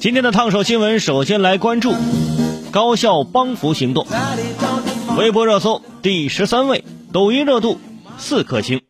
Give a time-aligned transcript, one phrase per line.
[0.00, 1.92] 今天的烫手新闻，首先来关注
[2.72, 4.06] 高校帮扶行动。
[5.18, 7.78] 微博热搜第十三位，抖音热度
[8.16, 8.80] 四颗星。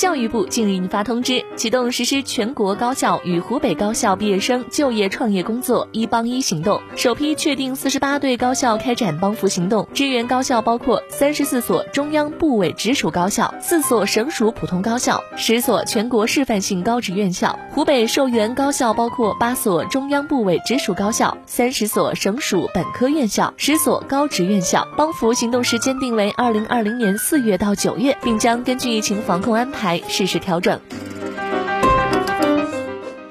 [0.00, 9.86] 教育部近日印发通知，启动实施全国高校与湖北高校毕业生就业创业工作“一帮一”行动，首批确定四十八对高校开展帮扶行动。
[9.92, 17.58] 支援高校包括三十四所中央部委直属高校、四所省属普通高校、十所全国示范性高职院校。
[17.70, 24.88] 湖北受援高校包括八所中央部委直属高校、三十所省属本科院校、十所高职院校。
[24.96, 29.89] 帮扶行动时间定为二零二零年四月到九月，并将根据疫情防控安排。
[30.08, 30.80] 适时调整，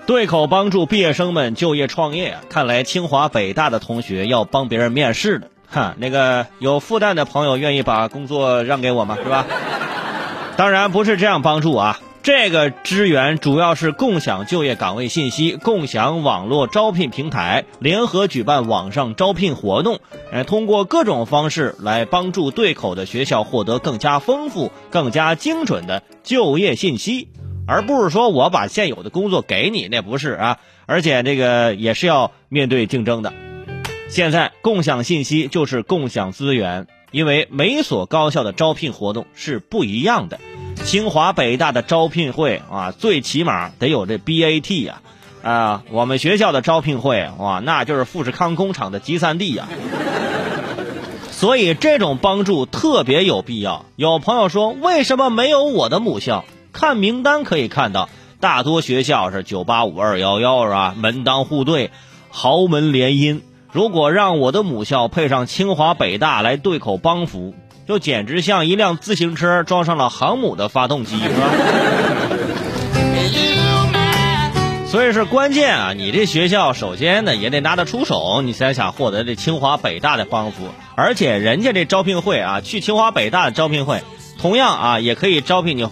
[0.05, 2.37] 对口帮助毕业生们就业创业！
[2.49, 9.17] 看来清华北大的同学要帮别人面试了，哈，那个有复旦的朋友愿意把工作让给我吗？
[9.23, 9.45] 是吧？
[10.57, 11.99] 当然不是这样帮助啊！
[12.21, 19.99] 这个支援主要是共享就业岗位信息，共享网络招聘平台，联合举办网上招聘活动，
[20.31, 27.29] 哎，通过各种方式来帮助对口的学校获得更加丰富、更加精准的就业信息，
[27.65, 33.33] 而不是说我把现有的工作给你，那不是啊，而且这个也是要面对竞争的。
[34.09, 40.39] 现在共享信息就是共享资源，因为每所高校的招聘活动是不一样的。
[40.85, 45.01] 清华北大的招聘会啊，最起码得有这 BAT 呀，
[45.43, 49.67] 啊，我们学校的招聘会哇，那就是富士康工厂的集散地呀。
[51.29, 53.85] 所以这种帮助特别有必要。
[53.95, 56.43] 有朋友说，为什么没有我的母校？
[56.73, 60.95] 看名单可以看到，大多学校是九八五、二幺幺是吧？
[60.97, 61.91] 门当户对，
[62.29, 63.41] 豪门联姻。
[63.71, 67.53] 如果让我的母校配上清华北大来对口帮扶。
[67.89, 71.49] 就简直像一辆自行车装上了航母的发动机，是吧？
[74.85, 75.93] 所以是关键啊！
[75.93, 80.67] 你这学校首先呢也得拿得出手，你才想获得这清华北大的帮扶。
[80.93, 84.03] 而且人家这招聘会啊，去清华北大的招聘会，
[84.39, 85.87] 同样啊也可以招聘你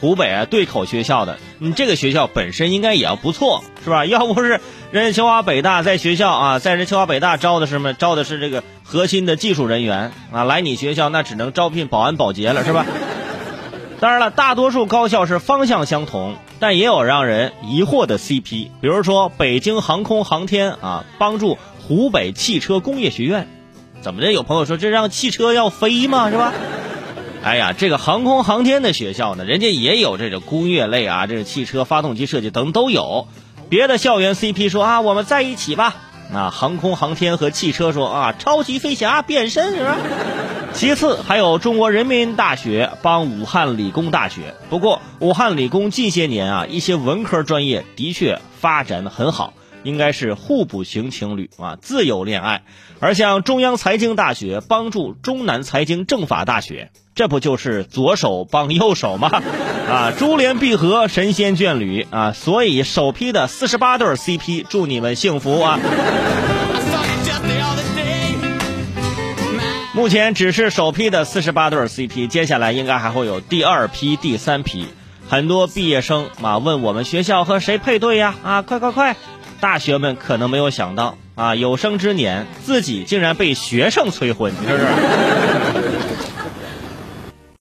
[0.00, 1.36] 湖北啊对口学校的。
[1.58, 4.06] 你这个学校本身应该也要不错，是吧？
[4.06, 4.58] 要不是
[4.92, 7.94] 人清华北大在学校啊，在这清华北大招的是什么？
[7.94, 8.62] 招的是这个。
[8.84, 12.84] 核心的技术人员啊，来你学校那只能招聘保安保洁了，是吧？
[14.00, 23.48] 当然了，大多数高校是方向相同，但也有让人疑惑的 CP，比如说北京航空航天啊，帮助湖北汽车工业学院，
[24.02, 24.30] 怎么的？
[24.30, 26.28] 有朋友说这让汽车要飞吗？
[26.30, 26.52] 是吧？
[27.42, 33.26] 哎呀，这个航空航天的学校呢，人家也有这种工业类啊，这个汽车发动机设计等都有。
[33.72, 35.96] 别的校园 CP 说啊，我们在一起吧。
[36.30, 39.96] 啊，航空航天和汽车说啊，超级飞侠变身是吧？
[40.74, 44.54] 其次还有中国人民大学帮武汉理工大学。
[44.68, 52.64] 不过武汉理工近些年啊，一些文科专业的确发展的很好，应该是互补型情侣啊，自由恋爱。
[53.00, 56.90] 而像中央财经大学帮助中南财经政法大学。
[57.14, 59.30] 这不就是左手帮右手吗？
[59.90, 62.32] 啊，珠联璧合，神仙眷侣啊！
[62.32, 65.78] 所以首批的四十八对 CP，祝你们幸福啊！
[69.92, 74.86] 目前只是首批的四十八对 CP，接下来应该还会有第二批、第三批。
[75.28, 78.34] 很多毕业生啊问我们学校和谁配对呀？
[78.42, 79.16] 啊，快快快！
[79.60, 84.86] 大学们可能没有想到啊，有生之年自己竟然被学生催婚，是不是？